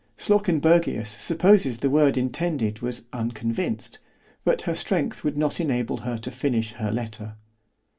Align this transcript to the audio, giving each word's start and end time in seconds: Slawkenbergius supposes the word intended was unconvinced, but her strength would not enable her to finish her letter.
Slawkenbergius 0.17 1.09
supposes 1.11 1.77
the 1.77 1.89
word 1.91 2.17
intended 2.17 2.79
was 2.79 3.03
unconvinced, 3.13 3.99
but 4.43 4.63
her 4.63 4.73
strength 4.73 5.23
would 5.23 5.37
not 5.37 5.59
enable 5.59 5.97
her 5.97 6.17
to 6.17 6.31
finish 6.31 6.71
her 6.71 6.91
letter. 6.91 7.35